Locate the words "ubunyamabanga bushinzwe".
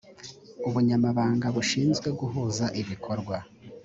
0.67-2.07